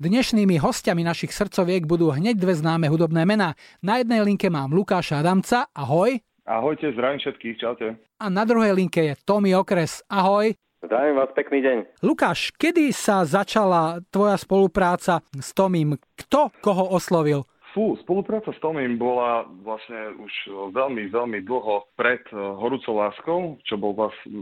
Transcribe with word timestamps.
Dnešnými 0.00 0.56
hostiami 0.56 1.04
našich 1.04 1.28
srdcoviek 1.28 1.84
budú 1.84 2.08
hneď 2.08 2.40
dve 2.40 2.56
známe 2.56 2.88
hudobné 2.88 3.28
mená. 3.28 3.52
Na 3.84 4.00
jednej 4.00 4.24
linke 4.24 4.48
mám 4.48 4.72
Lukáša 4.72 5.20
Adamca, 5.20 5.68
ahoj. 5.76 6.16
Ahojte, 6.48 6.88
zdravím 6.96 7.20
všetkých, 7.20 7.56
čaute. 7.60 8.00
A 8.16 8.26
na 8.32 8.48
druhej 8.48 8.72
linke 8.72 9.04
je 9.04 9.12
Tommy 9.28 9.52
Okres, 9.52 10.00
ahoj. 10.08 10.56
Zdravím 10.80 11.20
vás, 11.20 11.28
pekný 11.36 11.60
deň. 11.60 11.76
Lukáš, 12.00 12.48
kedy 12.56 12.96
sa 12.96 13.28
začala 13.28 14.00
tvoja 14.08 14.40
spolupráca 14.40 15.20
s 15.36 15.52
Tomím? 15.52 16.00
Kto 16.16 16.48
koho 16.64 16.96
oslovil? 16.96 17.44
Fú, 17.70 17.94
spolupráca 18.02 18.50
s 18.50 18.58
Tomím 18.58 18.98
bola 18.98 19.46
vlastne 19.62 20.18
už 20.18 20.32
veľmi, 20.74 21.06
veľmi 21.06 21.38
dlho 21.46 21.86
pred 21.94 22.18
eh, 22.30 22.36
Horúcou 22.36 22.98
láskou, 22.98 23.40
čo 23.62 23.78
bol 23.78 23.94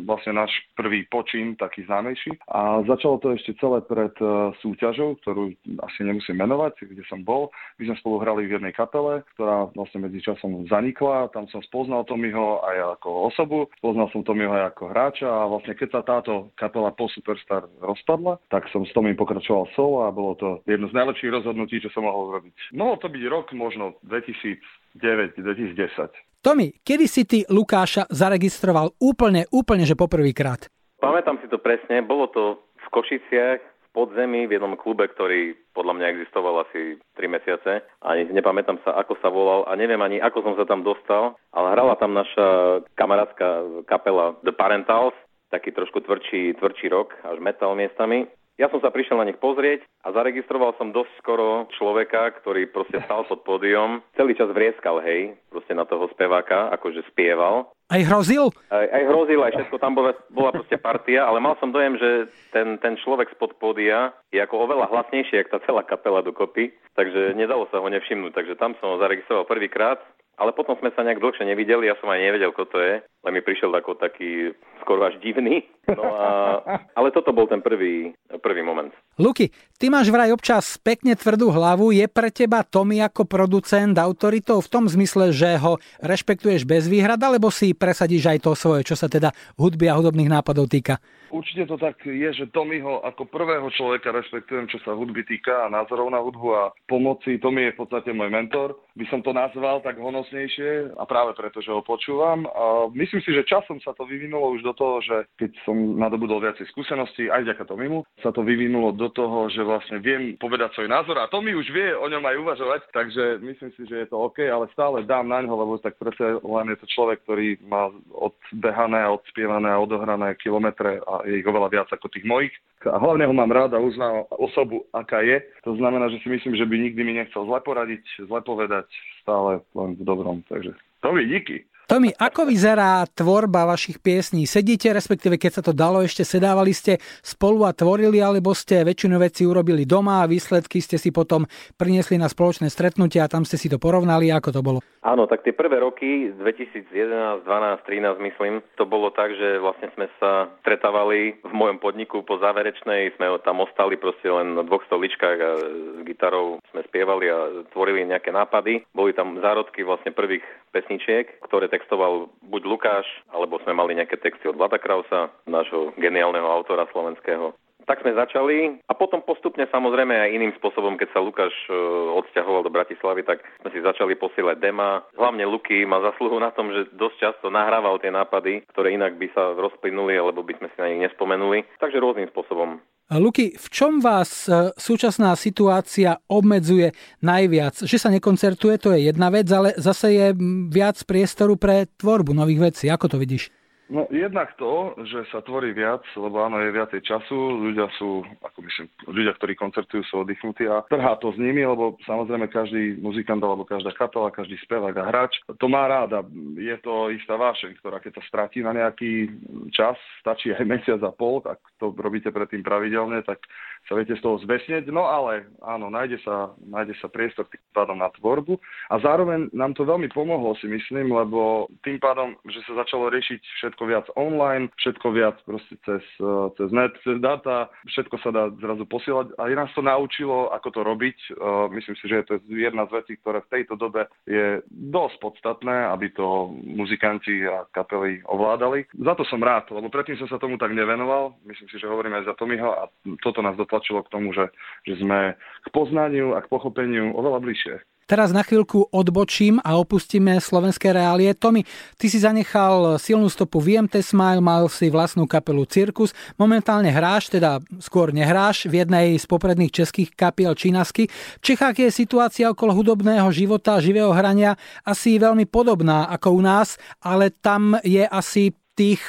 vlastne 0.09 0.33
náš 0.33 0.49
prvý 0.73 1.05
počin, 1.13 1.53
taký 1.61 1.85
známejší. 1.85 2.41
A 2.49 2.81
začalo 2.89 3.21
to 3.21 3.37
ešte 3.37 3.53
celé 3.61 3.85
pred 3.85 4.17
eh, 4.17 4.53
súťažou, 4.65 5.21
ktorú 5.21 5.53
asi 5.85 6.09
nemusím 6.09 6.41
menovať, 6.41 6.89
kde 6.89 7.05
som 7.05 7.21
bol. 7.21 7.53
My 7.77 7.93
sme 7.93 8.01
spolu 8.01 8.17
hrali 8.25 8.49
v 8.49 8.57
jednej 8.57 8.73
kapele, 8.73 9.21
ktorá 9.37 9.69
vlastne 9.77 10.09
medzi 10.09 10.25
časom 10.25 10.65
zanikla. 10.73 11.29
Tam 11.37 11.45
som 11.53 11.61
spoznal 11.69 12.09
Tomyho 12.09 12.65
aj 12.65 12.97
ako 12.97 13.29
osobu, 13.29 13.69
spoznal 13.77 14.09
som 14.09 14.25
Tomyho 14.25 14.57
aj 14.57 14.73
ako 14.73 14.85
hráča 14.89 15.29
a 15.29 15.45
vlastne 15.45 15.77
keď 15.77 15.89
sa 15.95 16.01
táto 16.01 16.49
kapela 16.57 16.97
po 16.97 17.13
Superstar 17.13 17.69
rozpadla, 17.85 18.41
tak 18.49 18.65
som 18.73 18.89
s 18.89 18.93
Tomym 18.97 19.21
pokračoval 19.21 19.69
solo 19.77 20.09
a 20.09 20.15
bolo 20.15 20.33
to 20.41 20.49
jedno 20.65 20.89
z 20.89 20.97
najlepších 20.97 21.29
rozhodnutí, 21.29 21.85
čo 21.85 21.93
som 21.93 22.09
mohol 22.09 22.33
urobiť. 22.33 22.73
Mohol 22.73 22.97
to 22.99 23.09
byť 23.13 23.18
byť 23.19 23.27
rok 23.27 23.51
možno 23.51 23.99
2009-2010. 24.07 26.15
Tomi, 26.39 26.71
kedy 26.87 27.07
si 27.11 27.27
ty 27.27 27.43
Lukáša 27.51 28.07
zaregistroval 28.15 28.95
úplne, 29.03 29.51
úplne, 29.51 29.83
že 29.83 29.99
poprvýkrát? 29.99 30.71
Pamätám 31.03 31.43
si 31.43 31.51
to 31.51 31.59
presne, 31.59 31.99
bolo 32.07 32.31
to 32.31 32.63
v 32.79 32.87
Košiciach, 32.95 33.59
v 33.59 33.89
podzemí, 33.91 34.47
v 34.47 34.55
jednom 34.55 34.79
klube, 34.79 35.11
ktorý 35.11 35.59
podľa 35.75 35.99
mňa 35.99 36.07
existoval 36.15 36.63
asi 36.63 37.03
3 37.19 37.27
mesiace. 37.27 37.83
Ani 38.07 38.31
nepamätám 38.31 38.79
sa, 38.87 38.95
ako 38.95 39.19
sa 39.19 39.35
volal 39.35 39.67
a 39.67 39.75
neviem 39.75 39.99
ani, 39.99 40.23
ako 40.23 40.47
som 40.47 40.55
sa 40.55 40.63
tam 40.63 40.87
dostal, 40.87 41.35
ale 41.51 41.75
hrala 41.75 41.99
tam 41.99 42.15
naša 42.15 42.87
kamarátska 42.95 43.83
kapela 43.91 44.39
The 44.47 44.55
Parentals, 44.55 45.19
taký 45.51 45.75
trošku 45.75 46.07
tvrdší, 46.07 46.55
tvrdší 46.63 46.87
rok, 46.95 47.19
až 47.27 47.43
metal 47.43 47.75
miestami. 47.75 48.31
Ja 48.59 48.67
som 48.67 48.83
sa 48.83 48.91
prišiel 48.91 49.23
na 49.23 49.27
nich 49.31 49.39
pozrieť 49.39 49.87
a 50.03 50.11
zaregistroval 50.11 50.75
som 50.75 50.91
dosť 50.91 51.15
skoro 51.23 51.71
človeka, 51.79 52.43
ktorý 52.43 52.67
proste 52.67 52.99
stal 53.07 53.23
pod 53.23 53.47
pódium. 53.47 54.03
Celý 54.19 54.35
čas 54.35 54.51
vrieskal, 54.51 54.99
hej, 54.99 55.39
proste 55.47 55.79
na 55.79 55.87
toho 55.87 56.11
speváka, 56.11 56.67
akože 56.75 57.07
spieval. 57.07 57.71
Aj 57.87 58.03
hrozil? 58.03 58.51
Aj, 58.75 58.83
aj 58.83 59.03
hrozil, 59.07 59.41
aj 59.47 59.55
všetko 59.55 59.79
tam 59.79 59.95
bola, 59.95 60.11
bola 60.35 60.51
proste 60.51 60.75
partia, 60.75 61.23
ale 61.23 61.39
mal 61.39 61.55
som 61.63 61.71
dojem, 61.71 62.03
že 62.03 62.11
ten, 62.51 62.83
ten 62.83 62.99
človek 62.99 63.31
spod 63.39 63.57
pódia 63.63 64.11
je 64.35 64.43
ako 64.43 64.67
oveľa 64.67 64.91
hlasnejší, 64.91 65.39
jak 65.39 65.55
tá 65.55 65.63
celá 65.63 65.87
kapela 65.87 66.21
dokopy, 66.21 66.75
takže 66.99 67.39
nedalo 67.39 67.71
sa 67.71 67.79
ho 67.79 67.87
nevšimnúť, 67.87 68.35
takže 68.35 68.59
tam 68.59 68.75
som 68.83 68.93
ho 68.93 68.97
zaregistroval 68.99 69.47
prvýkrát 69.47 70.03
ale 70.39 70.55
potom 70.55 70.79
sme 70.79 70.95
sa 70.95 71.03
nejak 71.03 71.19
dlhšie 71.19 71.45
nevideli, 71.45 71.91
ja 71.91 71.99
som 71.99 72.07
aj 72.09 72.23
nevedel, 72.23 72.55
kto 72.55 72.65
to 72.71 72.79
je, 72.79 72.95
len 73.03 73.33
mi 73.35 73.43
prišiel 73.43 73.75
ako 73.75 73.99
taký 73.99 74.55
skoro 74.87 75.03
až 75.03 75.19
divný. 75.19 75.67
No 75.91 76.07
a, 76.15 76.27
ale 76.99 77.11
toto 77.11 77.35
bol 77.35 77.51
ten 77.51 77.59
prvý, 77.59 78.15
prvý 78.39 78.63
moment. 78.63 78.95
Luky, 79.19 79.51
ty 79.77 79.91
máš 79.91 80.15
vraj 80.15 80.31
občas 80.31 80.79
pekne 80.79 81.19
tvrdú 81.19 81.51
hlavu, 81.51 81.91
je 81.91 82.07
pre 82.07 82.31
teba 82.31 82.63
Tommy 82.63 83.03
ako 83.03 83.27
producent 83.27 83.99
autoritou 83.99 84.63
v 84.63 84.71
tom 84.71 84.87
zmysle, 84.87 85.35
že 85.35 85.59
ho 85.59 85.83
rešpektuješ 85.99 86.63
bez 86.63 86.87
výhrad, 86.87 87.19
alebo 87.19 87.51
si 87.51 87.75
presadíš 87.75 88.31
aj 88.31 88.39
to 88.47 88.55
svoje, 88.55 88.87
čo 88.87 88.95
sa 88.95 89.11
teda 89.11 89.35
hudby 89.59 89.91
a 89.91 89.99
hudobných 89.99 90.31
nápadov 90.31 90.71
týka? 90.71 91.03
Určite 91.29 91.69
to 91.69 91.77
tak 91.77 92.01
je, 92.09 92.31
že 92.33 92.49
Tommyho 92.49 93.05
ako 93.05 93.29
prvého 93.29 93.69
človeka 93.77 94.17
rešpektujem, 94.17 94.65
čo 94.73 94.81
sa 94.81 94.97
hudby 94.97 95.29
týka 95.29 95.69
a 95.69 95.73
názorov 95.73 96.09
na 96.09 96.25
hudbu 96.25 96.49
a 96.57 96.73
pomoci. 96.89 97.37
Tommy 97.37 97.69
je 97.69 97.75
v 97.77 97.81
podstate 97.85 98.17
môj 98.17 98.33
mentor. 98.33 98.81
By 98.97 99.05
som 99.13 99.21
to 99.21 99.37
nazval 99.37 99.85
tak 99.85 100.01
honosnejšie 100.29 101.01
a 101.01 101.03
práve 101.09 101.33
preto, 101.33 101.65
že 101.65 101.73
ho 101.73 101.81
počúvam. 101.81 102.45
A 102.45 102.93
myslím 102.93 103.25
si, 103.25 103.33
že 103.33 103.49
časom 103.49 103.81
sa 103.81 103.97
to 103.97 104.05
vyvinulo 104.05 104.53
už 104.53 104.61
do 104.63 104.77
toho, 104.77 105.01
že 105.01 105.25
keď 105.41 105.51
som 105.65 105.97
nadobudol 105.97 106.45
viacej 106.45 106.69
skúseností, 106.69 107.33
aj 107.33 107.49
vďaka 107.49 107.65
Tomimu, 107.65 108.05
sa 108.21 108.29
to 108.29 108.45
vyvinulo 108.45 108.93
do 108.93 109.09
toho, 109.09 109.49
že 109.49 109.65
vlastne 109.65 110.05
viem 110.05 110.37
povedať 110.37 110.77
svoj 110.77 110.93
názor 110.93 111.17
a 111.17 111.33
Tommy 111.33 111.57
už 111.57 111.73
vie 111.73 111.97
o 111.97 112.07
ňom 112.07 112.21
aj 112.21 112.37
uvažovať, 112.45 112.81
takže 112.93 113.41
myslím 113.41 113.71
si, 113.81 113.89
že 113.89 114.05
je 114.05 114.09
to 114.13 114.21
OK, 114.21 114.45
ale 114.45 114.69
stále 114.77 115.01
dám 115.09 115.33
na 115.33 115.41
ňo, 115.41 115.57
lebo 115.57 115.81
tak 115.81 115.97
predsa 115.97 116.37
len 116.45 116.67
je 116.77 116.79
to 116.85 116.87
človek, 116.93 117.25
ktorý 117.25 117.57
má 117.65 117.89
odbehané, 118.13 119.09
odspievané 119.09 119.73
a 119.73 119.81
odohrané 119.81 120.37
kilometre 120.37 121.01
a 121.09 121.25
je 121.25 121.41
ich 121.41 121.49
oveľa 121.49 121.73
viac 121.73 121.89
ako 121.89 122.13
tých 122.13 122.29
mojich. 122.29 122.53
A 122.87 122.95
hlavne 122.95 123.27
ho 123.27 123.35
mám 123.35 123.51
rád 123.51 123.75
a 123.75 123.83
uznám 123.83 124.31
osobu, 124.39 124.87
aká 124.95 125.27
je. 125.27 125.43
To 125.67 125.75
znamená, 125.75 126.07
že 126.15 126.23
si 126.23 126.31
myslím, 126.31 126.55
že 126.55 126.63
by 126.63 126.79
nikdy 126.79 127.03
mi 127.03 127.19
nechcel 127.19 127.43
zle 127.43 127.59
poradiť, 127.59 128.07
zle 128.31 128.39
povedať, 128.39 128.87
stále 129.29 129.61
len 129.77 129.99
v 129.99 130.03
dobrom. 130.09 130.18
Takže 130.49 130.73
to 130.98 130.98
mi 131.13 131.27
díky. 131.27 131.65
Tomi, 131.89 132.13
ako 132.13 132.45
vyzerá 132.45 133.09
tvorba 133.09 133.65
vašich 133.65 133.97
piesní? 134.05 134.45
Sedíte, 134.45 134.93
respektíve 134.93 135.41
keď 135.41 135.53
sa 135.57 135.63
to 135.65 135.73
dalo, 135.73 136.05
ešte 136.05 136.21
sedávali 136.21 136.77
ste 136.77 137.01
spolu 137.25 137.65
a 137.65 137.73
tvorili, 137.73 138.21
alebo 138.21 138.53
ste 138.53 138.85
väčšinu 138.85 139.17
veci 139.17 139.49
urobili 139.49 139.89
doma 139.89 140.21
a 140.21 140.29
výsledky 140.29 140.85
ste 140.85 141.01
si 141.01 141.09
potom 141.09 141.49
priniesli 141.81 142.21
na 142.21 142.29
spoločné 142.29 142.69
stretnutia 142.69 143.25
a 143.25 143.33
tam 143.33 143.49
ste 143.49 143.57
si 143.57 143.73
to 143.73 143.81
porovnali, 143.81 144.29
ako 144.29 144.53
to 144.53 144.61
bolo? 144.61 144.79
Áno, 145.01 145.25
tak 145.25 145.41
tie 145.49 145.57
prvé 145.57 145.81
roky, 145.81 146.29
2011, 146.37 147.49
12, 147.49 147.49
13 147.49 148.21
myslím, 148.21 148.61
to 148.77 148.85
bolo 148.85 149.09
tak, 149.09 149.33
že 149.33 149.57
vlastne 149.57 149.89
sme 149.97 150.13
sa 150.21 150.53
stretávali 150.61 151.41
v 151.41 151.53
mojom 151.57 151.81
podniku 151.81 152.21
po 152.21 152.37
záverečnej, 152.37 153.17
sme 153.17 153.33
tam 153.41 153.65
ostali 153.65 153.97
proste 153.97 154.29
len 154.29 154.61
na 154.61 154.67
dvoch 154.67 154.85
stoličkách 154.93 155.39
a 155.41 155.51
s 155.57 156.01
gitarou 156.05 156.61
sme 156.69 156.85
spievali 156.85 157.33
a 157.33 157.65
tvorili 157.73 158.05
nejaké 158.05 158.29
nápady. 158.29 158.85
Boli 158.93 159.17
tam 159.17 159.41
zárodky 159.41 159.89
vlastne 159.89 160.13
prvých 160.13 160.45
pesničiek, 160.89 161.45
ktoré 161.45 161.69
textoval 161.69 162.33
buď 162.49 162.63
Lukáš, 162.65 163.05
alebo 163.29 163.61
sme 163.61 163.77
mali 163.77 163.93
nejaké 163.93 164.17
texty 164.17 164.49
od 164.49 164.57
Vlada 164.57 164.81
Krausa, 164.81 165.29
nášho 165.45 165.93
geniálneho 166.01 166.49
autora 166.49 166.89
slovenského. 166.89 167.53
Tak 167.85 168.05
sme 168.05 168.17
začali 168.17 168.81
a 168.89 168.93
potom 168.93 169.25
postupne 169.25 169.65
samozrejme 169.69 170.13
aj 170.13 170.33
iným 170.33 170.53
spôsobom, 170.61 171.01
keď 171.01 171.09
sa 171.13 171.25
Lukáš 171.25 171.53
e, 171.69 171.77
odsťahoval 172.21 172.65
do 172.65 172.73
Bratislavy, 172.73 173.25
tak 173.25 173.41
sme 173.65 173.73
si 173.73 173.81
začali 173.81 174.13
posielať 174.13 174.61
dema. 174.61 175.05
Hlavne 175.17 175.49
Luky 175.49 175.89
má 175.89 176.01
zasluhu 176.05 176.37
na 176.37 176.53
tom, 176.53 176.69
že 176.69 176.89
dosť 176.97 177.17
často 177.17 177.47
nahrával 177.49 177.97
tie 178.01 178.13
nápady, 178.13 178.69
ktoré 178.77 178.93
inak 178.93 179.17
by 179.17 179.33
sa 179.33 179.57
rozplynuli 179.57 180.21
alebo 180.21 180.45
by 180.45 180.61
sme 180.61 180.69
si 180.69 180.77
na 180.81 180.89
nich 180.93 181.05
nespomenuli. 181.09 181.65
Takže 181.81 181.97
rôznym 181.97 182.29
spôsobom. 182.29 182.77
Luky, 183.09 183.57
v 183.57 183.67
čom 183.73 184.05
vás 184.05 184.45
e, 184.53 184.69
súčasná 184.77 185.33
situácia 185.33 186.21
obmedzuje 186.29 186.93
najviac? 187.25 187.81
Že 187.81 187.97
sa 187.97 188.13
nekoncertuje, 188.13 188.77
to 188.77 188.93
je 188.93 189.09
jedna 189.09 189.33
vec, 189.33 189.49
ale 189.49 189.73
zase 189.81 190.13
je 190.13 190.27
viac 190.69 191.01
priestoru 191.09 191.57
pre 191.57 191.89
tvorbu 191.97 192.37
nových 192.37 192.61
vecí. 192.61 192.85
Ako 192.93 193.09
to 193.09 193.17
vidíš? 193.17 193.49
No 193.89 194.05
jednak 194.13 194.53
to, 194.61 194.93
že 195.09 195.25
sa 195.33 195.41
tvorí 195.41 195.73
viac, 195.73 196.05
lebo 196.13 196.45
áno, 196.45 196.61
je 196.61 196.77
viacej 196.77 197.01
času, 197.09 197.37
ľudia 197.57 197.89
sú, 197.97 198.21
ako 198.45 198.59
myslím, 198.61 198.87
ľudia, 199.09 199.33
ktorí 199.41 199.57
koncertujú, 199.57 200.05
sú 200.05 200.29
oddychnutí 200.29 200.69
a 200.69 200.85
trhá 200.93 201.17
to 201.17 201.33
s 201.33 201.41
nimi, 201.41 201.65
lebo 201.65 201.97
samozrejme 202.05 202.53
každý 202.53 203.01
muzikant 203.01 203.41
alebo 203.41 203.65
každá 203.65 203.97
kapela, 203.97 204.29
každý 204.29 204.61
spevák 204.61 204.93
a 204.93 205.09
hráč 205.09 205.41
to 205.57 205.67
má 205.73 205.89
rád 205.89 206.21
a 206.21 206.23
je 206.61 206.77
to 206.85 207.09
istá 207.17 207.41
vášeň, 207.41 207.81
ktorá 207.81 207.97
keď 208.05 208.21
sa 208.21 208.23
stratí 208.29 208.61
na 208.61 208.77
nejaký 208.77 209.33
čas, 209.73 209.97
stačí 210.21 210.53
aj 210.53 210.69
mesiac 210.69 211.01
a 211.01 211.13
pol, 211.13 211.41
tak 211.41 211.57
to 211.81 211.89
robíte 211.97 212.29
predtým 212.29 212.61
pravidelne, 212.61 213.25
tak 213.25 213.41
sa 213.89 213.97
viete 213.97 214.13
z 214.13 214.21
toho 214.21 214.37
zbesneť. 214.45 214.85
No 214.93 215.09
ale 215.09 215.49
áno, 215.65 215.89
nájde 215.89 216.21
sa, 216.21 216.53
nájde 216.61 216.93
sa 217.01 217.09
priestor 217.09 217.49
tým 217.49 217.65
pádom 217.73 217.97
na 217.97 218.13
tvorbu 218.21 218.61
a 218.93 219.01
zároveň 219.01 219.49
nám 219.57 219.73
to 219.73 219.89
veľmi 219.89 220.13
pomohlo 220.13 220.53
si 220.61 220.69
myslím, 220.69 221.09
lebo 221.09 221.73
tým 221.81 221.97
pádom, 221.97 222.37
že 222.45 222.61
sa 222.69 222.85
začalo 222.85 223.09
riešiť 223.09 223.41
všetko 223.41 223.78
viac 223.87 224.07
online, 224.15 224.71
všetko 224.79 225.07
viac 225.13 225.37
proste 225.45 225.77
cez, 225.85 226.05
eh, 226.23 226.47
cez 226.57 226.69
net, 226.71 226.95
cez 227.03 227.19
data, 227.21 227.69
všetko 227.91 228.17
sa 228.23 228.31
dá 228.31 228.43
zrazu 228.63 228.87
posielať 228.87 229.35
a 229.39 229.51
nás 229.53 229.71
to 229.75 229.83
naučilo, 229.83 230.49
ako 230.55 230.69
to 230.71 230.81
robiť. 230.87 231.19
Eh, 231.31 231.67
myslím 231.75 231.97
si, 231.99 232.05
že 232.09 232.25
to 232.25 232.39
je 232.39 232.63
jedna 232.63 232.87
z 232.87 233.03
vecí, 233.03 233.13
ktoré 233.19 233.43
v 233.43 233.53
tejto 233.53 233.75
dobe 233.75 234.07
je 234.25 234.63
dosť 234.71 235.17
podstatné, 235.19 235.91
aby 235.91 236.15
to 236.15 236.55
muzikanti 236.65 237.45
a 237.45 237.67
kapely 237.75 238.23
ovládali. 238.31 238.87
Za 238.95 239.19
to 239.19 239.27
som 239.27 239.43
rád, 239.43 239.69
lebo 239.75 239.91
predtým 239.91 240.17
som 240.17 240.31
sa 240.31 240.39
tomu 240.39 240.57
tak 240.57 240.71
nevenoval. 240.71 241.35
Myslím 241.45 241.69
si, 241.69 241.77
že 241.83 241.91
hovorím 241.91 242.15
aj 242.23 242.31
za 242.31 242.35
Tomiho 242.39 242.71
a 242.73 242.87
toto 243.21 243.43
nás 243.43 243.59
dotlačilo 243.59 243.89
tlačilo 243.89 244.05
k 244.05 244.13
tomu, 244.13 244.29
že, 244.33 244.51
že 244.87 245.01
sme 245.01 245.35
k 245.65 245.69
poznaniu 245.73 246.37
a 246.37 246.43
k 246.45 246.51
pochopeniu 246.51 247.17
oveľa 247.17 247.41
bližšie. 247.41 247.77
Teraz 248.09 248.33
na 248.33 248.41
chvíľku 248.41 248.89
odbočím 248.89 249.61
a 249.61 249.77
opustíme 249.77 250.41
slovenské 250.41 250.97
reálie. 250.97 251.29
Tomi, 251.37 251.69
ty 252.01 252.09
si 252.09 252.17
zanechal 252.17 252.97
silnú 252.97 253.29
stopu 253.29 253.61
v 253.61 253.77
IMT 253.77 254.01
Smile, 254.01 254.41
mal 254.41 254.65
si 254.73 254.89
vlastnú 254.89 255.29
kapelu 255.29 255.69
Cirkus. 255.69 256.17
Momentálne 256.41 256.89
hráš, 256.89 257.29
teda 257.29 257.61
skôr 257.85 258.17
nehráš, 258.17 258.65
v 258.65 258.81
jednej 258.81 259.21
z 259.21 259.29
popredných 259.29 259.69
českých 259.69 260.17
kapiel 260.17 260.57
Čínasky. 260.57 261.13
V 261.13 261.43
Čechách 261.45 261.77
je 261.85 261.93
situácia 261.93 262.49
okolo 262.49 262.73
hudobného 262.73 263.29
života, 263.29 263.77
živého 263.77 264.17
hrania 264.17 264.57
asi 264.89 265.21
veľmi 265.21 265.45
podobná 265.45 266.09
ako 266.09 266.33
u 266.33 266.41
nás, 266.41 266.81
ale 267.05 267.29
tam 267.29 267.77
je 267.85 268.09
asi 268.09 268.57
tých 268.73 269.05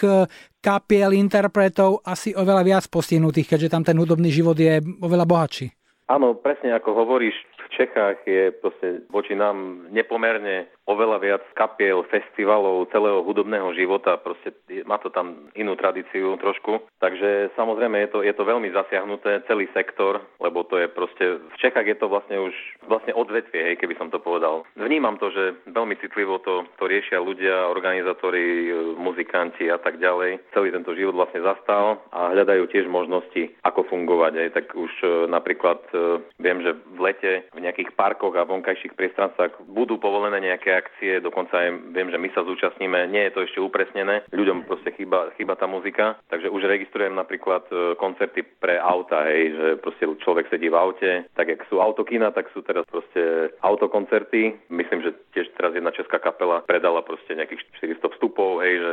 kapiel, 0.60 1.16
interpretov 1.16 2.04
asi 2.04 2.36
oveľa 2.36 2.68
viac 2.68 2.84
postihnutých, 2.92 3.56
keďže 3.56 3.72
tam 3.72 3.88
ten 3.88 3.95
hudobný 3.95 4.28
život 4.28 4.60
je 4.60 4.84
oveľa 5.00 5.24
bohatší. 5.24 5.72
Áno, 6.10 6.34
presne 6.34 6.74
ako 6.74 7.06
hovoríš, 7.06 7.38
Čechách 7.69 8.27
je 8.27 8.51
proste 8.51 9.01
voči 9.10 9.36
nám 9.36 9.86
nepomerne 9.89 10.66
oveľa 10.90 11.18
viac 11.22 11.44
kapiel, 11.54 12.02
festivalov, 12.10 12.90
celého 12.90 13.22
hudobného 13.22 13.70
života, 13.78 14.18
proste 14.18 14.58
má 14.90 14.98
to 14.98 15.14
tam 15.14 15.54
inú 15.54 15.78
tradíciu 15.78 16.34
trošku. 16.42 16.82
Takže 16.98 17.54
samozrejme 17.54 18.02
je 18.02 18.10
to, 18.10 18.20
je 18.26 18.34
to 18.34 18.44
veľmi 18.44 18.74
zasiahnuté, 18.74 19.46
celý 19.46 19.70
sektor, 19.78 20.26
lebo 20.42 20.66
to 20.66 20.82
je 20.82 20.88
proste, 20.90 21.26
v 21.38 21.56
Čechách 21.62 21.86
je 21.86 21.98
to 22.02 22.10
vlastne 22.10 22.42
už 22.42 22.54
vlastne 22.90 23.14
odvetvie, 23.14 23.62
hej, 23.62 23.76
keby 23.78 23.94
som 24.02 24.10
to 24.10 24.18
povedal. 24.18 24.66
Vnímam 24.74 25.22
to, 25.22 25.30
že 25.30 25.62
veľmi 25.70 25.94
citlivo 26.02 26.42
to, 26.42 26.66
to 26.82 26.90
riešia 26.90 27.22
ľudia, 27.22 27.70
organizátori, 27.70 28.74
muzikanti 28.98 29.70
a 29.70 29.78
tak 29.78 30.02
ďalej. 30.02 30.42
Celý 30.58 30.74
tento 30.74 30.98
život 30.98 31.14
vlastne 31.14 31.46
zastal 31.46 32.02
a 32.10 32.34
hľadajú 32.34 32.66
tiež 32.74 32.90
možnosti, 32.90 33.54
ako 33.62 33.86
fungovať. 33.86 34.34
Hej. 34.40 34.50
Tak 34.56 34.66
už 34.74 34.94
e, 35.04 35.08
napríklad 35.30 35.80
e, 35.94 36.24
viem, 36.42 36.64
že 36.66 36.74
v 36.74 37.00
lete 37.04 37.32
v 37.54 37.60
nejakých 37.62 37.94
parkoch 37.94 38.34
a 38.34 38.48
vonkajších 38.48 38.98
priestranstvách 38.98 39.70
budú 39.70 40.00
povolené 40.00 40.40
nejaké 40.40 40.79
akcie, 40.80 41.20
dokonca 41.20 41.60
aj 41.60 41.70
viem, 41.92 42.08
že 42.08 42.18
my 42.18 42.30
sa 42.31 42.48
zúčastníme, 42.48 43.12
nie 43.12 43.28
je 43.28 43.34
to 43.36 43.44
ešte 43.44 43.60
upresnené, 43.60 44.24
ľuďom 44.31 44.64
proste 44.64 44.96
chýba, 44.96 45.36
chýba 45.36 45.60
tá 45.60 45.68
muzika, 45.68 46.16
takže 46.31 46.48
už 46.48 46.66
registrujem 46.66 47.14
napríklad 47.14 47.68
e, 47.68 48.00
koncerty 48.00 48.48
pre 48.64 48.80
auta, 48.80 49.28
hej, 49.28 49.54
že 49.56 49.68
proste 49.84 50.08
človek 50.24 50.48
sedí 50.48 50.72
v 50.72 50.80
aute, 50.80 51.12
tak 51.36 51.52
jak 51.52 51.62
sú 51.68 51.84
autokina, 51.84 52.31
tak 52.31 52.48
sú 52.56 52.64
teraz 52.64 52.88
proste 52.88 53.52
autokoncerty. 53.60 54.72
Myslím, 54.72 55.04
že 55.04 55.16
tiež 55.36 55.52
teraz 55.60 55.76
jedna 55.76 55.92
česká 55.92 56.18
kapela 56.18 56.64
predala 56.64 57.04
proste 57.04 57.36
nejakých 57.36 57.62
400 58.00 58.16
vstupov, 58.16 58.64
hej, 58.64 58.80
že 58.80 58.92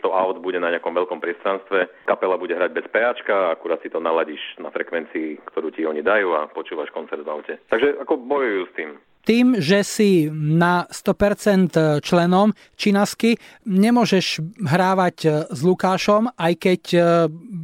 400 0.00 0.08
aut 0.08 0.36
bude 0.40 0.58
na 0.58 0.72
nejakom 0.72 0.94
veľkom 0.94 1.20
priestranstve, 1.20 2.08
kapela 2.08 2.40
bude 2.40 2.56
hrať 2.56 2.70
bez 2.72 2.86
PAčka, 2.88 3.52
akurát 3.52 3.78
si 3.84 3.92
to 3.92 4.00
naladíš 4.00 4.40
na 4.58 4.72
frekvencii, 4.72 5.44
ktorú 5.46 5.70
ti 5.70 5.84
oni 5.86 6.02
dajú 6.02 6.34
a 6.34 6.50
počúvaš 6.50 6.90
koncert 6.90 7.22
v 7.22 7.30
aute. 7.30 7.54
Takže 7.70 8.02
ako 8.02 8.14
bojujú 8.18 8.62
s 8.66 8.72
tým 8.74 8.90
tým, 9.28 9.60
že 9.60 9.84
si 9.84 10.32
na 10.32 10.88
100% 10.88 12.00
členom 12.00 12.56
Činasky, 12.80 13.36
nemôžeš 13.68 14.40
hrávať 14.64 15.16
e, 15.20 15.28
s 15.52 15.60
Lukášom, 15.60 16.32
aj 16.32 16.52
keď 16.56 16.82
e, 16.96 16.98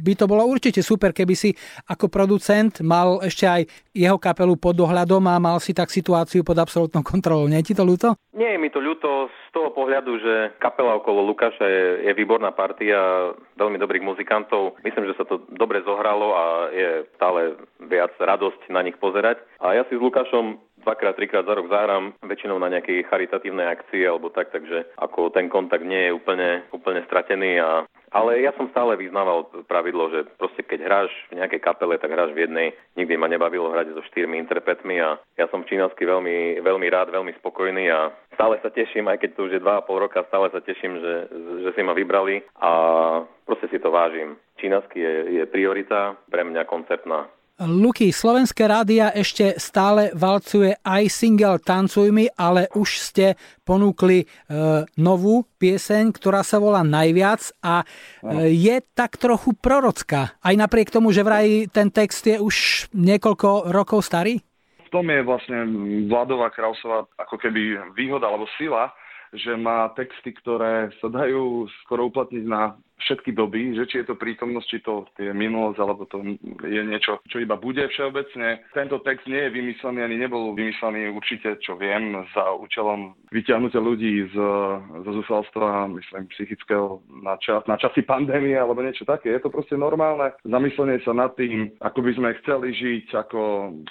by 0.05 0.13
to 0.13 0.29
bolo 0.29 0.45
určite 0.45 0.85
super, 0.85 1.09
keby 1.09 1.33
si 1.33 1.57
ako 1.89 2.05
producent 2.05 2.85
mal 2.85 3.17
ešte 3.25 3.49
aj 3.49 3.61
jeho 3.97 4.21
kapelu 4.21 4.53
pod 4.61 4.77
dohľadom 4.77 5.25
a 5.25 5.41
mal 5.41 5.57
si 5.57 5.73
tak 5.73 5.89
situáciu 5.89 6.45
pod 6.45 6.61
absolútnou 6.61 7.01
kontrolou. 7.01 7.49
Nie 7.49 7.65
je 7.65 7.73
ti 7.73 7.73
to 7.73 7.81
ľúto? 7.81 8.13
Nie 8.37 8.53
je 8.53 8.61
mi 8.61 8.69
to 8.69 8.83
ľúto 8.83 9.31
z 9.31 9.47
toho 9.55 9.71
pohľadu, 9.71 10.19
že 10.19 10.33
kapela 10.59 10.99
okolo 10.99 11.23
Lukáša 11.23 11.63
je, 11.63 11.85
je 12.09 12.13
výborná 12.17 12.51
partia 12.51 13.31
veľmi 13.55 13.79
dobrých 13.79 14.03
muzikantov. 14.03 14.75
Myslím, 14.83 15.07
že 15.07 15.15
sa 15.15 15.23
to 15.23 15.47
dobre 15.55 15.79
zohralo 15.87 16.35
a 16.35 16.43
je 16.75 16.89
stále 17.15 17.55
viac 17.87 18.11
radosť 18.19 18.67
na 18.73 18.83
nich 18.83 18.99
pozerať. 18.99 19.39
A 19.63 19.79
ja 19.79 19.87
si 19.87 19.95
s 19.95 20.03
Lukášom 20.03 20.59
dvakrát, 20.85 21.17
trikrát 21.17 21.45
za 21.49 21.57
rok 21.57 21.67
zahrám, 21.67 22.13
väčšinou 22.21 22.61
na 22.61 22.69
nejakej 22.69 23.09
charitatívnej 23.09 23.65
akcii 23.65 24.05
alebo 24.05 24.29
tak, 24.29 24.53
takže 24.53 24.93
ako 25.01 25.33
ten 25.33 25.49
kontakt 25.49 25.83
nie 25.83 26.07
je 26.07 26.15
úplne, 26.15 26.63
úplne 26.69 27.01
stratený 27.09 27.57
a 27.59 27.89
ale 28.15 28.39
ja 28.39 28.55
som 28.55 28.71
stále 28.71 28.95
vyznával 28.95 29.43
pravidlo, 29.67 30.07
že 30.07 30.23
proste 30.39 30.63
keď 30.63 30.79
hráš 30.87 31.11
v 31.27 31.43
nejakej 31.43 31.59
kapele, 31.59 31.99
tak 31.99 32.15
hráš 32.15 32.31
v 32.31 32.47
jednej. 32.47 32.71
Nikdy 32.95 33.19
ma 33.19 33.27
nebavilo 33.27 33.67
hrať 33.75 33.91
so 33.91 33.99
štyrmi 34.07 34.39
interpretmi 34.39 35.03
a 35.03 35.19
ja 35.35 35.51
som 35.51 35.67
čínasky 35.67 36.07
veľmi, 36.07 36.63
veľmi 36.63 36.87
rád, 36.87 37.11
veľmi 37.11 37.35
spokojný 37.43 37.91
a 37.91 38.15
stále 38.31 38.55
sa 38.63 38.71
teším, 38.71 39.11
aj 39.11 39.19
keď 39.19 39.29
to 39.35 39.51
už 39.51 39.51
je 39.59 39.59
2,5 39.59 40.03
roka, 40.07 40.23
stále 40.31 40.47
sa 40.47 40.63
teším, 40.63 40.95
že, 41.03 41.13
že 41.67 41.69
si 41.75 41.81
ma 41.83 41.91
vybrali 41.91 42.39
a 42.63 42.71
proste 43.43 43.67
si 43.67 43.83
to 43.83 43.91
vážim. 43.91 44.39
Čínasky 44.63 45.03
je, 45.03 45.43
je 45.43 45.43
priorita, 45.51 46.15
pre 46.31 46.47
mňa 46.47 46.63
koncertná 46.71 47.27
Luky, 47.55 48.11
slovenské 48.11 48.67
rádia 48.67 49.15
ešte 49.15 49.55
stále 49.55 50.11
valcuje 50.11 50.75
aj 50.83 51.07
single 51.07 51.55
Tancuj 51.63 52.11
mi, 52.11 52.27
ale 52.35 52.67
už 52.75 52.99
ste 52.99 53.39
ponúkli 53.63 54.27
e, 54.27 54.53
novú 54.99 55.47
pieseň, 55.55 56.11
ktorá 56.11 56.43
sa 56.43 56.59
volá 56.59 56.83
Najviac 56.83 57.55
a 57.63 57.79
e, 57.79 58.51
je 58.51 58.75
tak 58.91 59.15
trochu 59.15 59.55
prorocká. 59.55 60.35
Aj 60.35 60.51
napriek 60.51 60.91
tomu, 60.91 61.15
že 61.15 61.23
vraj 61.23 61.71
ten 61.71 61.87
text 61.95 62.27
je 62.27 62.35
už 62.43 62.91
niekoľko 62.91 63.71
rokov 63.71 64.03
starý? 64.03 64.43
V 64.83 64.89
tom 64.91 65.07
je 65.07 65.23
vlastne 65.23 65.63
Vladová 66.11 66.51
Krausová 66.51 67.07
ako 67.15 67.39
keby 67.39 67.95
výhoda 67.95 68.27
alebo 68.27 68.51
sila, 68.59 68.91
že 69.31 69.55
má 69.55 69.95
texty, 69.95 70.35
ktoré 70.35 70.91
sa 70.99 71.07
dajú 71.07 71.71
skoro 71.87 72.11
uplatniť 72.11 72.43
na 72.43 72.75
všetky 73.03 73.35
doby, 73.35 73.75
že 73.75 73.85
či 73.85 73.95
je 74.01 74.07
to 74.07 74.15
prítomnosť, 74.15 74.67
či 74.67 74.79
to 74.81 75.05
je 75.19 75.31
minulosť, 75.35 75.77
alebo 75.79 76.07
to 76.07 76.23
je 76.63 76.81
niečo, 76.81 77.19
čo 77.27 77.43
iba 77.43 77.59
bude 77.59 77.83
všeobecne. 77.91 78.63
Tento 78.71 79.03
text 79.03 79.27
nie 79.27 79.47
je 79.47 79.53
vymyslený, 79.53 79.99
ani 80.01 80.17
nebol 80.17 80.55
vymyslený 80.55 81.11
určite, 81.11 81.59
čo 81.61 81.75
viem, 81.75 82.15
za 82.31 82.55
účelom 82.55 83.13
vyťahnutia 83.29 83.81
ľudí 83.83 84.31
z, 84.31 84.35
zo 85.03 85.11
zúfalstva, 85.21 85.91
myslím, 85.91 86.27
psychického 86.31 87.03
na, 87.21 87.35
čas, 87.37 87.61
na 87.67 87.75
časy 87.75 88.01
pandémie 88.01 88.55
alebo 88.55 88.81
niečo 88.81 89.03
také. 89.03 89.35
Je 89.35 89.43
to 89.43 89.51
proste 89.51 89.75
normálne 89.75 90.31
zamyslenie 90.47 91.03
sa 91.03 91.11
nad 91.11 91.35
tým, 91.35 91.75
ako 91.83 91.99
by 91.99 92.11
sme 92.15 92.29
chceli 92.43 92.71
žiť, 92.73 93.05
ako 93.27 93.39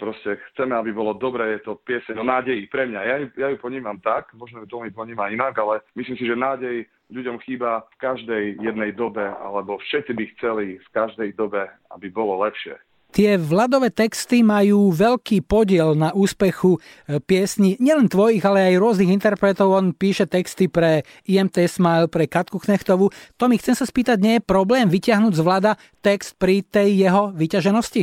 proste 0.00 0.40
chceme, 0.52 0.74
aby 0.74 0.90
bolo 0.90 1.12
dobre, 1.14 1.60
je 1.60 1.60
to 1.68 1.78
pieseň 1.84 2.16
o 2.18 2.24
nádeji 2.24 2.66
pre 2.72 2.88
mňa. 2.88 3.00
Ja, 3.04 3.16
ja 3.36 3.46
ju 3.52 3.56
ponímam 3.60 4.00
tak, 4.00 4.32
možno 4.34 4.64
ju 4.64 4.66
to 4.66 4.82
poníma 4.90 5.28
inak, 5.28 5.54
ale 5.60 5.84
myslím 5.94 6.16
si, 6.16 6.24
že 6.24 6.36
nádej 6.36 6.88
ľuďom 7.12 7.36
chýba 7.44 7.84
v 7.92 7.96
každej 8.00 8.44
jednej 8.62 8.92
dobe, 8.96 9.24
alebo 9.24 9.76
všetci 9.76 10.12
by 10.16 10.24
chceli 10.36 10.66
v 10.80 10.88
každej 10.94 11.36
dobe, 11.36 11.68
aby 11.92 12.06
bolo 12.08 12.40
lepšie. 12.40 12.80
Tie 13.14 13.38
vladové 13.38 13.94
texty 13.94 14.42
majú 14.42 14.90
veľký 14.90 15.46
podiel 15.46 15.94
na 15.94 16.10
úspechu 16.10 16.82
e, 17.06 17.22
piesni, 17.22 17.78
nielen 17.78 18.10
tvojich, 18.10 18.42
ale 18.42 18.74
aj 18.74 18.82
rôznych 18.82 19.14
interpretov. 19.14 19.70
On 19.70 19.94
píše 19.94 20.26
texty 20.26 20.66
pre 20.66 21.06
IMT 21.22 21.70
Smile, 21.70 22.10
pre 22.10 22.26
Katku 22.26 22.58
Knechtovú. 22.58 23.14
Tomi, 23.38 23.54
chcem 23.62 23.78
sa 23.78 23.86
spýtať, 23.86 24.18
nie 24.18 24.34
je 24.42 24.42
problém 24.42 24.90
vyťahnuť 24.90 25.30
z 25.30 25.44
vlada 25.46 25.78
text 26.02 26.34
pri 26.42 26.66
tej 26.66 27.06
jeho 27.06 27.30
vyťaženosti? 27.30 28.02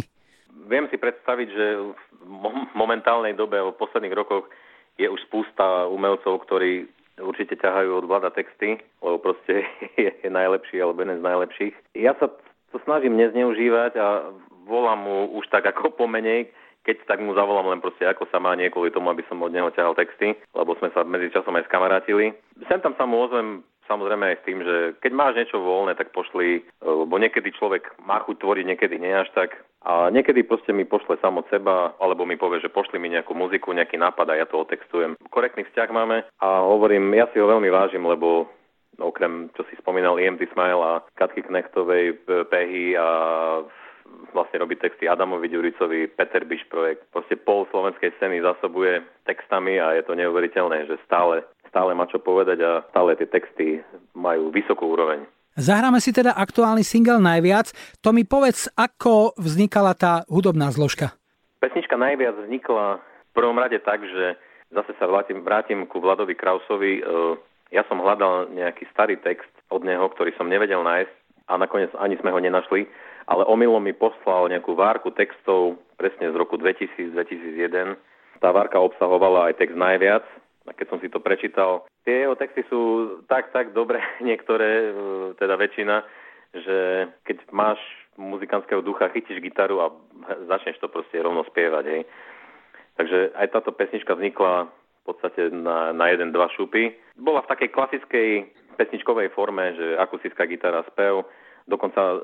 Viem 0.72 0.88
si 0.88 0.96
predstaviť, 0.96 1.48
že 1.52 1.66
v 2.24 2.44
momentálnej 2.72 3.36
dobe, 3.36 3.60
v 3.60 3.76
posledných 3.76 4.16
rokoch 4.16 4.48
je 4.96 5.12
už 5.12 5.20
spústa 5.28 5.92
umelcov, 5.92 6.40
ktorí 6.48 6.88
určite 7.22 7.56
ťahajú 7.58 8.04
od 8.04 8.06
vláda 8.10 8.30
texty, 8.34 8.82
lebo 9.02 9.18
proste 9.22 9.66
je, 10.02 10.12
je 10.12 10.30
najlepší 10.30 10.82
alebo 10.82 11.02
jeden 11.02 11.22
z 11.22 11.26
najlepších. 11.26 11.74
Ja 11.96 12.18
sa 12.18 12.30
to 12.72 12.78
snažím 12.84 13.18
nezneužívať 13.20 13.94
a 14.00 14.34
volám 14.66 15.00
mu 15.04 15.18
už 15.38 15.48
tak 15.52 15.68
ako 15.68 15.94
pomenej, 15.96 16.50
keď 16.82 17.06
tak 17.06 17.20
mu 17.22 17.38
zavolám 17.38 17.70
len 17.70 17.84
proste 17.84 18.08
ako 18.10 18.26
sa 18.34 18.42
má 18.42 18.58
nie 18.58 18.72
kvôli 18.74 18.90
tomu, 18.90 19.14
aby 19.14 19.22
som 19.30 19.38
od 19.44 19.54
neho 19.54 19.70
ťahal 19.70 19.94
texty, 19.94 20.34
lebo 20.58 20.74
sme 20.82 20.90
sa 20.96 21.06
medzi 21.06 21.30
časom 21.30 21.54
aj 21.54 21.70
skamarátili. 21.70 22.34
Sem 22.66 22.82
tam 22.82 22.98
sa 22.98 23.06
mu 23.06 23.22
ozvem 23.22 23.62
samozrejme 23.86 24.24
aj 24.24 24.38
s 24.40 24.46
tým, 24.48 24.60
že 24.64 24.76
keď 25.04 25.12
máš 25.12 25.34
niečo 25.36 25.60
voľné, 25.60 26.00
tak 26.00 26.16
pošli, 26.16 26.64
lebo 26.80 27.12
niekedy 27.20 27.52
človek 27.52 27.92
má 28.08 28.24
chuť 28.24 28.40
tvoriť, 28.40 28.66
niekedy 28.66 28.96
nie 28.98 29.12
až 29.12 29.28
tak. 29.36 29.60
A 29.82 30.14
niekedy 30.14 30.46
proste 30.46 30.70
mi 30.70 30.86
pošle 30.86 31.18
sam 31.18 31.42
od 31.42 31.50
seba, 31.50 31.98
alebo 31.98 32.22
mi 32.22 32.38
povie, 32.38 32.62
že 32.62 32.70
pošli 32.70 33.02
mi 33.02 33.10
nejakú 33.10 33.34
muziku, 33.34 33.74
nejaký 33.74 33.98
nápad 33.98 34.30
a 34.30 34.38
ja 34.38 34.46
to 34.46 34.62
otextujem. 34.62 35.18
Korektný 35.34 35.66
vzťah 35.66 35.90
máme 35.90 36.22
a 36.38 36.48
hovorím, 36.62 37.18
ja 37.18 37.26
si 37.34 37.42
ho 37.42 37.50
veľmi 37.50 37.70
vážim, 37.74 38.06
lebo 38.06 38.46
okrem, 39.02 39.50
čo 39.58 39.66
si 39.66 39.74
spomínal, 39.82 40.22
EMT 40.22 40.54
Smile 40.54 40.82
a 40.86 41.02
Katky 41.18 41.42
Knechtovej, 41.42 42.14
Pehy 42.54 42.94
a 42.94 43.08
vlastne 44.38 44.62
robí 44.62 44.78
texty 44.78 45.10
Adamovi 45.10 45.50
Ďuricovi, 45.50 46.14
Peter 46.14 46.46
Biš 46.46 46.68
projekt. 46.70 47.10
Proste 47.10 47.40
pol 47.42 47.66
slovenskej 47.74 48.14
scény 48.22 48.44
zasobuje 48.46 49.02
textami 49.26 49.82
a 49.82 49.98
je 49.98 50.04
to 50.06 50.14
neuveriteľné, 50.14 50.86
že 50.86 51.02
stále 51.10 51.42
stále 51.72 51.96
má 51.96 52.04
čo 52.12 52.20
povedať 52.20 52.60
a 52.60 52.84
stále 52.92 53.16
tie 53.16 53.32
texty 53.32 53.80
majú 54.12 54.52
vysokú 54.52 54.92
úroveň. 54.92 55.24
Zahráme 55.62 56.02
si 56.02 56.10
teda 56.10 56.34
aktuálny 56.34 56.82
single 56.82 57.22
Najviac. 57.22 57.70
To 58.02 58.10
mi 58.10 58.26
povedz, 58.26 58.66
ako 58.74 59.38
vznikala 59.38 59.94
tá 59.94 60.26
hudobná 60.26 60.74
zložka. 60.74 61.14
Pesnička 61.62 62.02
Najviac 62.02 62.34
vznikla 62.34 62.98
v 62.98 63.32
prvom 63.38 63.62
rade 63.62 63.78
tak, 63.86 64.02
že 64.02 64.42
zase 64.74 64.98
sa 64.98 65.06
vrátim, 65.06 65.46
vrátim 65.46 65.86
ku 65.86 66.02
Vladovi 66.02 66.34
Krausovi. 66.34 66.98
E, 66.98 67.04
ja 67.70 67.86
som 67.86 68.02
hľadal 68.02 68.50
nejaký 68.58 68.90
starý 68.90 69.22
text 69.22 69.54
od 69.70 69.86
neho, 69.86 70.02
ktorý 70.10 70.34
som 70.34 70.50
nevedel 70.50 70.82
nájsť 70.82 71.14
a 71.54 71.62
nakoniec 71.62 71.94
ani 72.02 72.18
sme 72.18 72.34
ho 72.34 72.42
nenašli, 72.42 72.90
ale 73.30 73.46
omylom 73.46 73.86
mi 73.86 73.94
poslal 73.94 74.50
nejakú 74.50 74.74
várku 74.74 75.14
textov 75.14 75.78
presne 76.02 76.34
z 76.34 76.36
roku 76.42 76.58
2000-2001. 76.58 78.02
Tá 78.42 78.50
várka 78.50 78.82
obsahovala 78.82 79.54
aj 79.54 79.62
text 79.62 79.78
Najviac 79.78 80.26
a 80.68 80.72
keď 80.74 80.86
som 80.90 81.00
si 81.02 81.10
to 81.10 81.18
prečítal, 81.24 81.86
tie 82.06 82.26
jeho 82.26 82.38
texty 82.38 82.62
sú 82.70 82.82
tak, 83.26 83.50
tak 83.56 83.74
dobré, 83.74 84.02
niektoré, 84.30 84.70
e, 84.70 84.94
teda 85.38 85.58
väčšina, 85.58 85.96
že 86.52 87.08
keď 87.24 87.48
máš 87.56 87.80
muzikantského 88.20 88.84
ducha, 88.84 89.10
chytíš 89.16 89.40
gitaru 89.40 89.80
a 89.80 89.88
začneš 90.52 90.84
to 90.84 90.92
proste 90.92 91.16
rovno 91.24 91.48
spievať. 91.48 91.86
Hej. 91.88 92.02
Takže 93.00 93.18
aj 93.40 93.48
táto 93.56 93.72
pesnička 93.72 94.14
vznikla 94.14 94.68
v 94.68 95.04
podstate 95.08 95.48
na, 95.50 95.96
na 95.96 96.12
jeden, 96.12 96.36
dva 96.36 96.52
šupy. 96.54 96.92
Bola 97.16 97.42
v 97.42 97.50
takej 97.56 97.70
klasickej 97.72 98.30
pesničkovej 98.76 99.32
forme, 99.32 99.74
že 99.80 99.96
akustická 99.96 100.44
gitara, 100.46 100.84
spev 100.92 101.24
Dokonca 101.70 102.02
e, 102.02 102.20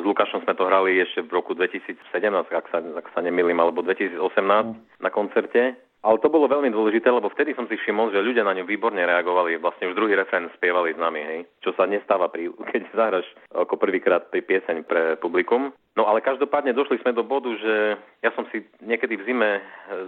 s 0.00 0.02
Lukášom 0.04 0.42
sme 0.44 0.56
to 0.56 0.64
hrali 0.64 0.96
ešte 0.98 1.22
v 1.28 1.34
roku 1.36 1.52
2017, 1.52 2.00
ak 2.48 2.66
sa, 2.72 2.80
ak 2.80 3.06
sa 3.12 3.20
nemýlim, 3.20 3.60
alebo 3.60 3.84
2018 3.84 4.18
mm. 4.18 5.04
na 5.04 5.10
koncerte. 5.12 5.62
Ale 6.04 6.20
to 6.20 6.28
bolo 6.28 6.44
veľmi 6.44 6.68
dôležité, 6.68 7.08
lebo 7.08 7.32
vtedy 7.32 7.56
som 7.56 7.64
si 7.64 7.80
všimol, 7.80 8.12
že 8.12 8.20
ľudia 8.20 8.44
na 8.44 8.52
ňu 8.52 8.68
výborne 8.68 9.00
reagovali. 9.00 9.56
Vlastne 9.56 9.88
už 9.88 9.96
druhý 9.96 10.12
refrén 10.12 10.52
spievali 10.52 10.92
s 10.92 11.00
nami, 11.00 11.20
hej. 11.24 11.38
Čo 11.64 11.72
sa 11.72 11.88
nestáva, 11.88 12.28
pri, 12.28 12.52
keď 12.70 12.92
zahraš 12.92 13.24
ako 13.56 13.80
prvýkrát 13.80 14.28
pri 14.28 14.44
pieseň 14.44 14.84
pre 14.84 15.16
publikum. 15.16 15.72
No 15.96 16.04
ale 16.04 16.20
každopádne 16.20 16.76
došli 16.76 17.00
sme 17.00 17.16
do 17.16 17.24
bodu, 17.24 17.48
že 17.56 17.96
ja 18.20 18.34
som 18.36 18.44
si 18.52 18.66
niekedy 18.84 19.16
v 19.16 19.26
zime 19.32 19.50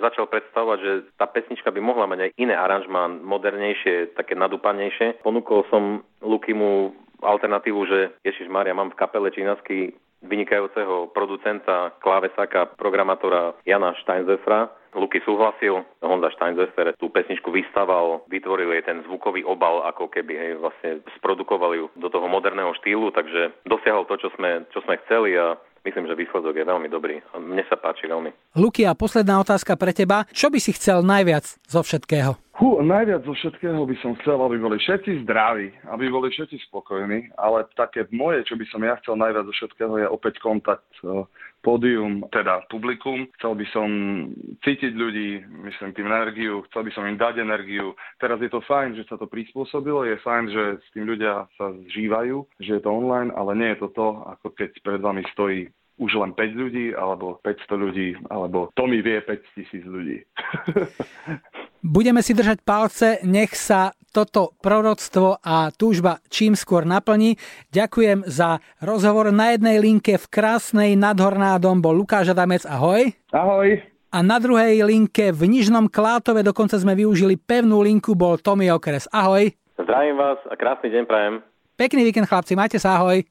začal 0.04 0.28
predstavovať, 0.28 0.78
že 0.82 0.92
tá 1.16 1.24
pesnička 1.30 1.72
by 1.72 1.80
mohla 1.80 2.10
mať 2.10 2.28
aj 2.28 2.30
iné 2.36 2.52
aranžmá, 2.58 3.08
modernejšie, 3.22 4.18
také 4.18 4.36
nadúpanejšie. 4.36 5.24
Ponúkol 5.24 5.64
som 5.72 6.04
Lukimu 6.20 6.92
alternatívu, 7.22 7.80
že 7.88 7.98
Ježiš 8.26 8.52
Maria, 8.52 8.76
mám 8.76 8.92
v 8.92 8.98
kapele 9.00 9.32
čínaský 9.32 9.96
vynikajúceho 10.24 11.12
producenta, 11.12 11.92
klávesaka, 12.00 12.72
programátora 12.76 13.56
Jana 13.68 13.92
Steinzefra. 14.00 14.72
Luky 14.96 15.20
súhlasil, 15.20 15.84
Honza 16.00 16.32
Steinzefer 16.32 16.96
tú 16.96 17.12
pesničku 17.12 17.52
vystaval, 17.52 18.24
vytvoril 18.32 18.72
jej 18.72 18.84
ten 18.88 19.04
zvukový 19.04 19.44
obal, 19.44 19.84
ako 19.84 20.08
keby 20.08 20.32
hej, 20.32 20.52
vlastne 20.56 21.04
sprodukovali 21.20 21.84
ju 21.84 21.86
do 22.00 22.08
toho 22.08 22.24
moderného 22.24 22.72
štýlu, 22.80 23.12
takže 23.12 23.52
dosiahol 23.68 24.08
to, 24.08 24.16
čo 24.16 24.32
sme, 24.40 24.64
čo 24.72 24.80
sme 24.88 24.96
chceli 25.04 25.36
a 25.36 25.52
myslím, 25.84 26.08
že 26.08 26.16
výsledok 26.16 26.56
je 26.56 26.64
veľmi 26.64 26.88
dobrý 26.88 27.20
mne 27.56 27.64
sa 27.68 27.76
páči 27.80 28.10
veľmi. 28.10 28.56
Luky, 28.58 28.84
a 28.84 28.92
posledná 28.92 29.40
otázka 29.40 29.78
pre 29.80 29.96
teba. 29.96 30.24
Čo 30.32 30.52
by 30.52 30.58
si 30.60 30.74
chcel 30.74 31.00
najviac 31.00 31.44
zo 31.64 31.80
všetkého? 31.80 32.45
Hú, 32.56 32.80
najviac 32.80 33.20
zo 33.28 33.36
všetkého 33.36 33.84
by 33.84 33.96
som 34.00 34.16
chcel, 34.24 34.40
aby 34.40 34.56
boli 34.56 34.80
všetci 34.80 35.28
zdraví, 35.28 35.76
aby 35.92 36.08
boli 36.08 36.32
všetci 36.32 36.56
spokojní, 36.72 37.36
ale 37.36 37.68
také 37.76 38.08
moje, 38.08 38.48
čo 38.48 38.56
by 38.56 38.64
som 38.72 38.80
ja 38.80 38.96
chcel 39.04 39.20
najviac 39.20 39.44
zo 39.44 39.54
všetkého, 39.60 39.92
je 40.00 40.08
opäť 40.08 40.40
kontakt 40.40 40.88
pódium, 41.60 42.24
teda 42.32 42.64
publikum. 42.72 43.28
Chcel 43.36 43.60
by 43.60 43.66
som 43.76 43.88
cítiť 44.64 44.92
ľudí, 44.96 45.44
myslím 45.68 45.92
tým 45.92 46.08
energiu, 46.08 46.64
chcel 46.72 46.88
by 46.88 46.90
som 46.96 47.04
im 47.04 47.20
dať 47.20 47.44
energiu. 47.44 47.92
Teraz 48.16 48.40
je 48.40 48.48
to 48.48 48.64
fajn, 48.64 48.96
že 48.96 49.04
sa 49.04 49.20
to 49.20 49.28
prispôsobilo, 49.28 50.08
je 50.08 50.16
fajn, 50.24 50.44
že 50.48 50.62
s 50.80 50.88
tým 50.96 51.04
ľudia 51.04 51.44
sa 51.60 51.76
zžívajú, 51.92 52.40
že 52.64 52.80
je 52.80 52.82
to 52.82 52.88
online, 52.88 53.36
ale 53.36 53.52
nie 53.52 53.68
je 53.76 53.84
to 53.84 53.88
to, 53.92 54.08
ako 54.32 54.46
keď 54.56 54.70
pred 54.80 55.00
vami 55.04 55.26
stojí 55.36 55.68
už 55.96 56.12
len 56.20 56.36
5 56.36 56.60
ľudí, 56.60 56.92
alebo 56.92 57.40
500 57.40 57.72
ľudí, 57.72 58.08
alebo 58.28 58.68
to 58.76 58.84
mi 58.84 59.00
vie 59.00 59.16
5 59.16 59.56
tisíc 59.56 59.80
ľudí. 59.88 60.20
Budeme 61.86 62.18
si 62.18 62.34
držať 62.34 62.66
palce, 62.66 63.22
nech 63.22 63.54
sa 63.54 63.94
toto 64.10 64.58
proroctvo 64.58 65.38
a 65.38 65.70
túžba 65.70 66.18
čím 66.26 66.58
skôr 66.58 66.82
naplní. 66.82 67.38
Ďakujem 67.70 68.26
za 68.26 68.58
rozhovor 68.82 69.30
na 69.30 69.54
jednej 69.54 69.78
linke 69.78 70.18
v 70.18 70.26
krásnej 70.26 70.98
nadhornádom 70.98 71.78
bol 71.78 71.94
Lukáš 71.94 72.34
Adamec. 72.34 72.66
Ahoj. 72.66 73.14
Ahoj. 73.30 73.86
A 74.10 74.18
na 74.18 74.42
druhej 74.42 74.82
linke 74.82 75.30
v 75.30 75.46
Nižnom 75.46 75.86
Klátove 75.86 76.42
dokonca 76.42 76.74
sme 76.74 76.98
využili 76.98 77.38
pevnú 77.38 77.78
linku, 77.86 78.18
bol 78.18 78.34
Tomi 78.34 78.66
Okres. 78.66 79.06
Ahoj. 79.14 79.54
Zdravím 79.78 80.18
vás 80.18 80.42
a 80.50 80.58
krásny 80.58 80.90
deň 80.90 81.06
prajem. 81.06 81.34
Pekný 81.78 82.02
víkend 82.02 82.26
chlapci, 82.26 82.58
majte 82.58 82.82
sa 82.82 82.98
ahoj. 82.98 83.22